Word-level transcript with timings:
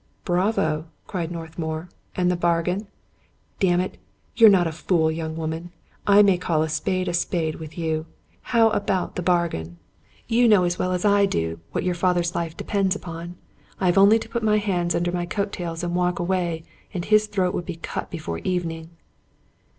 "Bravo!" 0.25 0.85
cried 1.05 1.29
Northmour." 1.31 1.87
And 2.17 2.31
the 2.31 2.35
bargain? 2.35 2.87
D— 3.59 3.67
^n 3.67 3.79
it, 3.79 3.99
you're 4.35 4.49
not 4.49 4.65
a 4.65 4.71
fool, 4.71 5.11
young 5.11 5.35
woman; 5.37 5.69
I 6.07 6.23
may 6.23 6.39
call 6.39 6.63
a 6.63 6.69
spade 6.69 7.07
a 7.07 7.13
spade 7.13 7.57
with 7.57 7.77
you. 7.77 8.07
How 8.49 8.71
about 8.71 9.15
the 9.15 9.21
bargain? 9.21 9.77
You 10.27 10.47
know 10.47 10.63
as 10.63 10.77
i86 10.77 10.79
Robert 10.79 10.89
Louis 10.89 10.99
Stevenson 11.01 11.11
well 11.11 11.17
as 11.19 11.21
I 11.21 11.25
do 11.27 11.59
what 11.71 11.83
your 11.83 11.93
father's 11.95 12.33
life 12.33 12.57
depends 12.57 12.95
upon. 12.95 13.35
I 13.79 13.85
have 13.85 13.97
only 13.99 14.17
to 14.17 14.27
put 14.27 14.41
my 14.41 14.57
hands 14.57 14.95
under 14.95 15.11
my 15.11 15.27
coat 15.27 15.51
tails 15.53 15.83
and 15.83 15.93
walk 15.93 16.17
away, 16.17 16.63
and 16.95 17.05
his 17.05 17.27
throat 17.27 17.53
would 17.53 17.67
be 17.67 17.75
cut 17.75 18.09
before 18.09 18.41
the 18.41 18.49
evening." 18.49 18.89